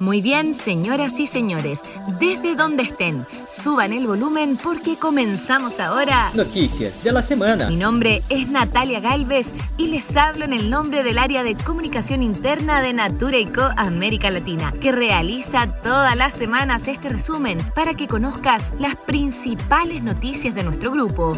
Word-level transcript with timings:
Muy 0.00 0.22
bien, 0.22 0.54
señoras 0.54 1.20
y 1.20 1.26
señores, 1.26 1.82
desde 2.18 2.54
donde 2.56 2.84
estén, 2.84 3.26
suban 3.46 3.92
el 3.92 4.06
volumen 4.06 4.56
porque 4.56 4.96
comenzamos 4.96 5.78
ahora. 5.78 6.30
Noticias 6.32 7.04
de 7.04 7.12
la 7.12 7.20
semana. 7.20 7.68
Mi 7.68 7.76
nombre 7.76 8.22
es 8.30 8.48
Natalia 8.48 9.00
Galvez 9.00 9.52
y 9.76 9.88
les 9.88 10.16
hablo 10.16 10.46
en 10.46 10.54
el 10.54 10.70
nombre 10.70 11.02
del 11.02 11.18
área 11.18 11.42
de 11.42 11.54
comunicación 11.54 12.22
interna 12.22 12.80
de 12.80 12.94
Natura 12.94 13.36
Co 13.54 13.68
América 13.76 14.30
Latina, 14.30 14.72
que 14.72 14.90
realiza 14.90 15.68
todas 15.82 16.16
las 16.16 16.32
semanas 16.32 16.88
este 16.88 17.10
resumen 17.10 17.58
para 17.74 17.92
que 17.92 18.08
conozcas 18.08 18.72
las 18.78 18.96
principales 18.96 20.02
noticias 20.02 20.54
de 20.54 20.64
nuestro 20.64 20.92
grupo. 20.92 21.34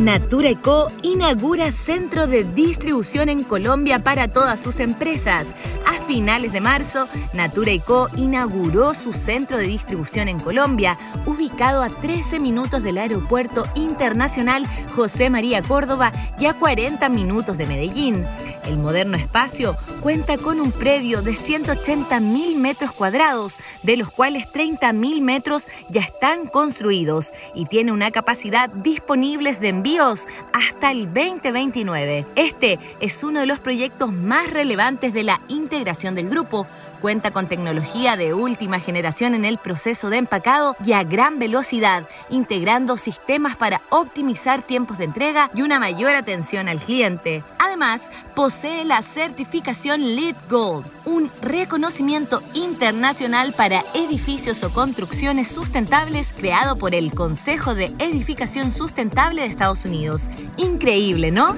Natura 0.00 0.54
Co 0.62 0.88
inaugura 1.02 1.70
centro 1.70 2.26
de 2.26 2.42
distribución 2.42 3.28
en 3.28 3.44
Colombia 3.44 3.98
para 3.98 4.28
todas 4.28 4.58
sus 4.58 4.80
empresas. 4.80 5.48
A 5.86 6.02
finales 6.04 6.52
de 6.52 6.62
marzo, 6.62 7.06
Natura 7.34 7.72
Co 7.84 8.08
inauguró 8.16 8.94
su 8.94 9.12
centro 9.12 9.58
de 9.58 9.66
distribución 9.66 10.28
en 10.28 10.40
Colombia, 10.40 10.96
ubicado 11.26 11.82
a 11.82 11.90
13 11.90 12.40
minutos 12.40 12.82
del 12.82 12.96
Aeropuerto 12.96 13.66
Internacional 13.74 14.66
José 14.96 15.28
María 15.28 15.60
Córdoba 15.60 16.12
y 16.38 16.46
a 16.46 16.54
40 16.54 17.06
minutos 17.10 17.58
de 17.58 17.66
Medellín. 17.66 18.24
El 18.70 18.78
moderno 18.78 19.16
espacio 19.16 19.76
cuenta 20.00 20.38
con 20.38 20.60
un 20.60 20.70
predio 20.70 21.22
de 21.22 21.34
180 21.34 22.20
mil 22.20 22.56
metros 22.56 22.92
cuadrados, 22.92 23.56
de 23.82 23.96
los 23.96 24.12
cuales 24.12 24.48
30 24.52 24.92
mil 24.92 25.22
metros 25.22 25.66
ya 25.88 26.02
están 26.02 26.46
construidos 26.46 27.32
y 27.52 27.66
tiene 27.66 27.90
una 27.90 28.12
capacidad 28.12 28.70
disponible 28.70 29.56
de 29.56 29.70
envíos 29.70 30.28
hasta 30.52 30.92
el 30.92 31.12
2029. 31.12 32.26
Este 32.36 32.78
es 33.00 33.24
uno 33.24 33.40
de 33.40 33.46
los 33.46 33.58
proyectos 33.58 34.12
más 34.12 34.48
relevantes 34.48 35.12
de 35.12 35.24
la 35.24 35.40
integración 35.48 36.14
del 36.14 36.30
grupo 36.30 36.64
Cuenta 37.00 37.30
con 37.30 37.46
tecnología 37.46 38.16
de 38.16 38.34
última 38.34 38.78
generación 38.78 39.34
en 39.34 39.46
el 39.46 39.56
proceso 39.56 40.10
de 40.10 40.18
empacado 40.18 40.76
y 40.84 40.92
a 40.92 41.02
gran 41.02 41.38
velocidad, 41.38 42.06
integrando 42.28 42.96
sistemas 42.98 43.56
para 43.56 43.80
optimizar 43.88 44.62
tiempos 44.62 44.98
de 44.98 45.04
entrega 45.04 45.50
y 45.54 45.62
una 45.62 45.78
mayor 45.78 46.14
atención 46.14 46.68
al 46.68 46.78
cliente. 46.78 47.42
Además, 47.58 48.10
posee 48.34 48.84
la 48.84 49.00
certificación 49.00 50.14
LEED 50.14 50.36
Gold, 50.50 50.86
un 51.06 51.30
reconocimiento 51.40 52.42
internacional 52.52 53.54
para 53.54 53.82
edificios 53.94 54.62
o 54.62 54.70
construcciones 54.72 55.48
sustentables 55.48 56.32
creado 56.36 56.76
por 56.76 56.94
el 56.94 57.14
Consejo 57.14 57.74
de 57.74 57.86
Edificación 57.98 58.72
Sustentable 58.72 59.42
de 59.42 59.48
Estados 59.48 59.86
Unidos. 59.86 60.28
Increíble, 60.58 61.30
¿no? 61.30 61.56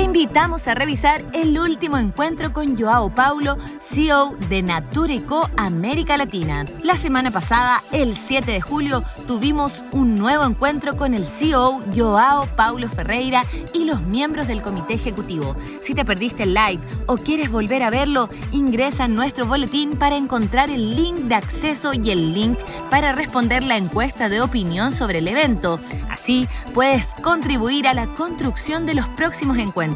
Te 0.00 0.04
invitamos 0.04 0.66
a 0.66 0.72
revisar 0.72 1.20
el 1.34 1.58
último 1.58 1.98
encuentro 1.98 2.54
con 2.54 2.74
Joao 2.74 3.14
Paulo, 3.14 3.58
CEO 3.78 4.34
de 4.48 4.62
Natura 4.62 5.16
Co 5.28 5.46
América 5.58 6.16
Latina. 6.16 6.64
La 6.82 6.96
semana 6.96 7.30
pasada, 7.30 7.82
el 7.92 8.16
7 8.16 8.50
de 8.50 8.62
julio, 8.62 9.04
tuvimos 9.26 9.84
un 9.92 10.14
nuevo 10.14 10.44
encuentro 10.44 10.96
con 10.96 11.12
el 11.12 11.26
CEO 11.26 11.82
Joao 11.94 12.46
Paulo 12.56 12.88
Ferreira 12.88 13.44
y 13.74 13.84
los 13.84 14.00
miembros 14.00 14.48
del 14.48 14.62
comité 14.62 14.94
ejecutivo. 14.94 15.54
Si 15.82 15.94
te 15.94 16.06
perdiste 16.06 16.44
el 16.44 16.54
live 16.54 16.80
o 17.04 17.16
quieres 17.18 17.50
volver 17.50 17.82
a 17.82 17.90
verlo, 17.90 18.30
ingresa 18.52 19.04
en 19.04 19.14
nuestro 19.14 19.44
boletín 19.44 19.98
para 19.98 20.16
encontrar 20.16 20.70
el 20.70 20.96
link 20.96 21.16
de 21.24 21.34
acceso 21.34 21.92
y 21.92 22.10
el 22.10 22.32
link 22.32 22.58
para 22.88 23.12
responder 23.12 23.62
la 23.62 23.76
encuesta 23.76 24.30
de 24.30 24.40
opinión 24.40 24.92
sobre 24.92 25.18
el 25.18 25.28
evento. 25.28 25.78
Así 26.08 26.48
puedes 26.72 27.14
contribuir 27.22 27.86
a 27.86 27.92
la 27.92 28.06
construcción 28.06 28.86
de 28.86 28.94
los 28.94 29.06
próximos 29.08 29.58
encuentros. 29.58 29.89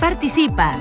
Participa. 0.00 0.72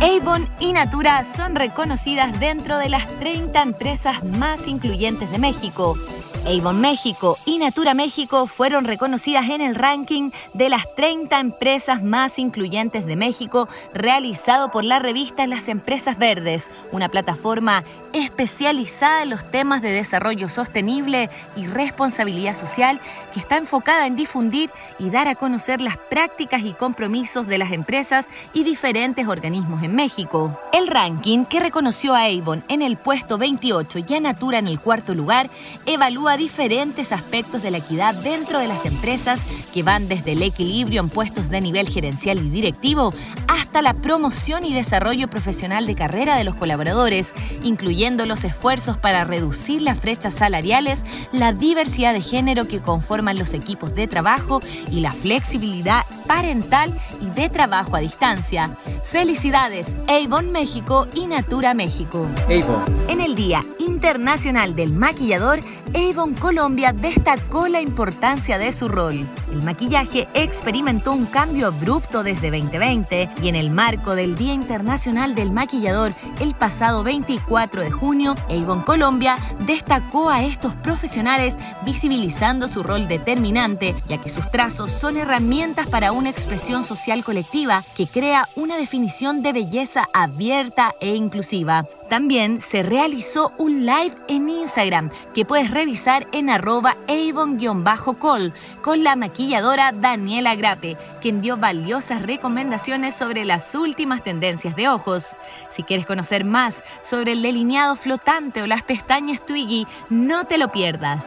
Avon 0.00 0.48
y 0.58 0.72
Natura 0.72 1.22
son 1.24 1.54
reconocidas 1.54 2.38
dentro 2.40 2.78
de 2.78 2.88
las 2.88 3.06
30 3.18 3.62
empresas 3.62 4.24
más 4.24 4.66
incluyentes 4.66 5.30
de 5.30 5.38
México. 5.38 5.96
Avon 6.44 6.80
México 6.80 7.38
y 7.46 7.58
Natura 7.58 7.94
México 7.94 8.48
fueron 8.48 8.84
reconocidas 8.84 9.48
en 9.48 9.60
el 9.60 9.76
ranking 9.76 10.30
de 10.54 10.68
las 10.68 10.92
30 10.96 11.38
empresas 11.38 12.02
más 12.02 12.38
incluyentes 12.38 13.06
de 13.06 13.14
México 13.14 13.68
realizado 13.94 14.72
por 14.72 14.84
la 14.84 14.98
revista 14.98 15.46
Las 15.46 15.68
Empresas 15.68 16.18
Verdes, 16.18 16.72
una 16.90 17.08
plataforma 17.08 17.84
especializada 18.12 19.22
en 19.22 19.30
los 19.30 19.50
temas 19.50 19.82
de 19.82 19.90
desarrollo 19.90 20.48
sostenible 20.48 21.30
y 21.56 21.66
responsabilidad 21.66 22.54
social 22.54 23.00
que 23.32 23.40
está 23.40 23.56
enfocada 23.56 24.06
en 24.06 24.16
difundir 24.16 24.70
y 24.98 25.10
dar 25.10 25.28
a 25.28 25.34
conocer 25.34 25.80
las 25.80 25.96
prácticas 25.96 26.62
y 26.62 26.72
compromisos 26.72 27.46
de 27.46 27.58
las 27.58 27.72
empresas 27.72 28.28
y 28.52 28.64
diferentes 28.64 29.26
organismos 29.28 29.82
en 29.82 29.94
México. 29.94 30.58
El 30.72 30.88
ranking 30.88 31.44
que 31.44 31.60
reconoció 31.60 32.14
a 32.14 32.24
Avon 32.24 32.64
en 32.68 32.82
el 32.82 32.96
puesto 32.96 33.38
28 33.38 34.00
y 34.06 34.14
a 34.14 34.20
Natura 34.20 34.58
en 34.58 34.68
el 34.68 34.80
cuarto 34.80 35.14
lugar 35.14 35.48
evalúa 35.86 36.31
diferentes 36.36 37.12
aspectos 37.12 37.62
de 37.62 37.70
la 37.70 37.78
equidad 37.78 38.14
dentro 38.14 38.58
de 38.58 38.68
las 38.68 38.86
empresas 38.86 39.44
que 39.72 39.82
van 39.82 40.08
desde 40.08 40.32
el 40.32 40.42
equilibrio 40.42 41.00
en 41.00 41.08
puestos 41.08 41.48
de 41.48 41.60
nivel 41.60 41.88
gerencial 41.88 42.38
y 42.38 42.50
directivo 42.50 43.10
hasta 43.48 43.82
la 43.82 43.94
promoción 43.94 44.64
y 44.64 44.74
desarrollo 44.74 45.28
profesional 45.28 45.86
de 45.86 45.94
carrera 45.94 46.36
de 46.36 46.44
los 46.44 46.54
colaboradores, 46.54 47.34
incluyendo 47.62 48.26
los 48.26 48.44
esfuerzos 48.44 48.98
para 48.98 49.24
reducir 49.24 49.82
las 49.82 50.00
brechas 50.00 50.34
salariales, 50.34 51.04
la 51.32 51.52
diversidad 51.52 52.12
de 52.12 52.20
género 52.20 52.66
que 52.66 52.80
conforman 52.80 53.38
los 53.38 53.54
equipos 53.54 53.94
de 53.94 54.08
trabajo 54.08 54.60
y 54.90 55.00
la 55.00 55.12
flexibilidad 55.12 56.04
parental 56.26 56.98
y 57.20 57.26
de 57.30 57.48
trabajo 57.48 57.96
a 57.96 58.00
distancia. 58.00 58.70
Felicidades, 59.04 59.96
Avon 60.08 60.52
México 60.52 61.06
y 61.14 61.26
Natura 61.26 61.74
México. 61.74 62.28
Avon. 62.46 62.84
En 63.08 63.20
el 63.20 63.34
Día 63.34 63.60
Internacional 63.78 64.74
del 64.74 64.92
Maquillador, 64.92 65.60
Avon 65.94 66.34
Colombia 66.34 66.92
destacó 66.92 67.68
la 67.68 67.80
importancia 67.80 68.56
de 68.56 68.72
su 68.72 68.88
rol. 68.88 69.26
El 69.50 69.62
maquillaje 69.62 70.26
experimentó 70.32 71.12
un 71.12 71.26
cambio 71.26 71.66
abrupto 71.66 72.22
desde 72.22 72.50
2020 72.50 73.28
y 73.42 73.48
en 73.48 73.56
el 73.56 73.70
marco 73.70 74.14
del 74.14 74.34
Día 74.34 74.54
Internacional 74.54 75.34
del 75.34 75.52
Maquillador 75.52 76.12
el 76.40 76.54
pasado 76.54 77.04
24 77.04 77.82
de 77.82 77.90
junio, 77.90 78.34
Avon 78.48 78.80
Colombia 78.80 79.36
destacó 79.66 80.30
a 80.30 80.42
estos 80.42 80.74
profesionales 80.76 81.56
visibilizando 81.84 82.68
su 82.68 82.82
rol 82.82 83.06
determinante, 83.06 83.94
ya 84.08 84.16
que 84.16 84.30
sus 84.30 84.50
trazos 84.50 84.90
son 84.90 85.18
herramientas 85.18 85.88
para 85.88 86.12
una 86.12 86.30
expresión 86.30 86.84
social 86.84 87.22
colectiva 87.22 87.84
que 87.96 88.06
crea 88.06 88.48
una 88.56 88.76
definición 88.78 89.42
de 89.42 89.52
belleza 89.52 90.08
abierta 90.14 90.94
e 91.00 91.14
inclusiva. 91.14 91.84
También 92.12 92.60
se 92.60 92.82
realizó 92.82 93.54
un 93.56 93.86
live 93.86 94.12
en 94.28 94.50
Instagram 94.50 95.08
que 95.32 95.46
puedes 95.46 95.70
revisar 95.70 96.26
en 96.32 96.50
arroba 96.50 96.94
avon-col 97.08 98.52
con 98.82 99.02
la 99.02 99.16
maquilladora 99.16 99.92
Daniela 99.92 100.54
Grape, 100.54 100.98
quien 101.22 101.40
dio 101.40 101.56
valiosas 101.56 102.20
recomendaciones 102.20 103.14
sobre 103.14 103.46
las 103.46 103.74
últimas 103.74 104.22
tendencias 104.22 104.76
de 104.76 104.90
ojos. 104.90 105.36
Si 105.70 105.84
quieres 105.84 106.04
conocer 106.04 106.44
más 106.44 106.84
sobre 107.00 107.32
el 107.32 107.40
delineado 107.40 107.96
flotante 107.96 108.60
o 108.60 108.66
las 108.66 108.82
pestañas 108.82 109.46
Twiggy, 109.46 109.86
no 110.10 110.44
te 110.44 110.58
lo 110.58 110.68
pierdas. 110.70 111.24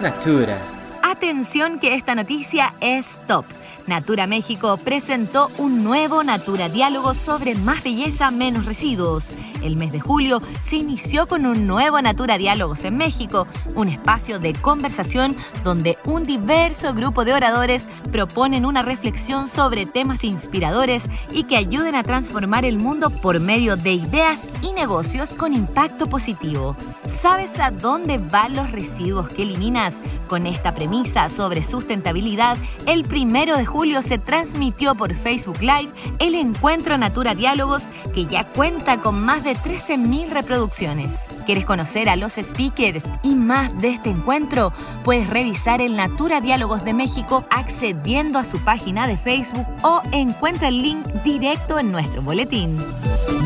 Natura. 0.00 0.56
Atención 1.02 1.78
que 1.78 1.92
esta 1.92 2.14
noticia 2.14 2.72
es 2.80 3.20
top. 3.26 3.44
Natura 3.86 4.26
México 4.26 4.76
presentó 4.76 5.50
un 5.58 5.82
nuevo 5.82 6.22
Natura 6.22 6.68
Diálogo 6.68 7.14
sobre 7.14 7.54
más 7.54 7.82
belleza, 7.82 8.30
menos 8.30 8.64
residuos. 8.64 9.32
El 9.62 9.76
mes 9.76 9.92
de 9.92 10.00
julio 10.00 10.40
se 10.62 10.76
inició 10.76 11.26
con 11.26 11.46
un 11.46 11.66
nuevo 11.66 12.00
Natura 12.00 12.38
Diálogos 12.38 12.84
en 12.84 12.96
México, 12.96 13.46
un 13.74 13.88
espacio 13.88 14.38
de 14.38 14.52
conversación 14.52 15.36
donde 15.64 15.98
un 16.04 16.24
diverso 16.24 16.94
grupo 16.94 17.24
de 17.24 17.34
oradores 17.34 17.88
proponen 18.10 18.66
una 18.66 18.82
reflexión 18.82 19.48
sobre 19.48 19.86
temas 19.86 20.24
inspiradores 20.24 21.08
y 21.32 21.44
que 21.44 21.56
ayuden 21.56 21.94
a 21.94 22.02
transformar 22.02 22.64
el 22.64 22.78
mundo 22.78 23.10
por 23.10 23.40
medio 23.40 23.76
de 23.76 23.94
ideas 23.94 24.46
y 24.62 24.72
negocios 24.72 25.34
con 25.34 25.54
impacto 25.54 26.08
positivo. 26.08 26.76
¿Sabes 27.08 27.58
a 27.58 27.70
dónde 27.70 28.18
van 28.18 28.54
los 28.54 28.70
residuos 28.70 29.28
que 29.28 29.42
eliminas? 29.42 30.02
Con 30.28 30.46
esta 30.46 30.74
premisa 30.74 31.28
sobre 31.28 31.62
sustentabilidad, 31.62 32.56
el 32.86 33.04
primero 33.04 33.56
de 33.56 33.66
julio 33.72 34.02
se 34.02 34.18
transmitió 34.18 34.94
por 34.94 35.14
Facebook 35.14 35.60
Live 35.60 35.88
el 36.18 36.34
encuentro 36.34 36.98
Natura 36.98 37.34
Diálogos 37.34 37.88
que 38.14 38.26
ya 38.26 38.44
cuenta 38.44 39.00
con 39.00 39.24
más 39.24 39.44
de 39.44 39.56
13.000 39.56 40.28
reproducciones. 40.28 41.26
¿Quieres 41.46 41.64
conocer 41.64 42.10
a 42.10 42.16
los 42.16 42.34
speakers 42.34 43.04
y 43.22 43.34
más 43.34 43.76
de 43.78 43.88
este 43.88 44.10
encuentro? 44.10 44.74
Puedes 45.04 45.30
revisar 45.30 45.80
el 45.80 45.96
Natura 45.96 46.42
Diálogos 46.42 46.84
de 46.84 46.92
México 46.92 47.46
accediendo 47.48 48.38
a 48.38 48.44
su 48.44 48.58
página 48.58 49.06
de 49.06 49.16
Facebook 49.16 49.66
o 49.82 50.02
encuentra 50.12 50.68
el 50.68 50.82
link 50.82 51.06
directo 51.24 51.78
en 51.78 51.92
nuestro 51.92 52.20
boletín. 52.20 52.78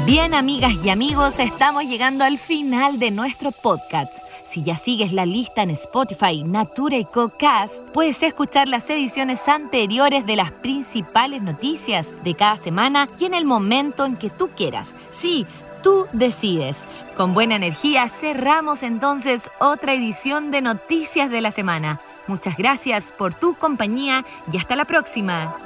Bien, 0.07 0.35
amigas 0.35 0.73
y 0.85 0.91
amigos, 0.91 1.39
estamos 1.39 1.85
llegando 1.85 2.25
al 2.25 2.39
final 2.39 2.99
de 2.99 3.13
nuestro 3.13 3.53
podcast. 3.53 4.13
Si 4.49 4.63
ya 4.63 4.77
sigues 4.77 5.13
la 5.13 5.27
lista 5.27 5.63
en 5.63 5.71
Spotify, 5.71 6.45
Natura 6.45 6.97
y 6.97 7.05
Cocast, 7.05 7.85
puedes 7.93 8.23
escuchar 8.23 8.69
las 8.69 8.89
ediciones 8.89 9.49
anteriores 9.49 10.25
de 10.25 10.37
las 10.37 10.53
principales 10.53 11.43
noticias 11.43 12.15
de 12.23 12.35
cada 12.35 12.57
semana 12.57 13.09
y 13.19 13.25
en 13.25 13.35
el 13.35 13.45
momento 13.45 14.05
en 14.05 14.17
que 14.17 14.31
tú 14.31 14.49
quieras. 14.57 14.95
Sí, 15.11 15.47
tú 15.83 16.07
decides. 16.13 16.87
Con 17.17 17.35
buena 17.35 17.57
energía 17.57 18.09
cerramos 18.09 18.85
entonces 18.85 19.51
otra 19.59 19.95
edición 19.95 20.53
de 20.53 20.63
Noticias 20.63 21.29
de 21.29 21.41
la 21.41 21.51
Semana. 21.51 22.01
Muchas 22.29 22.57
gracias 22.57 23.11
por 23.11 23.35
tu 23.35 23.55
compañía 23.55 24.25
y 24.53 24.59
hasta 24.59 24.77
la 24.77 24.85
próxima. 24.85 25.57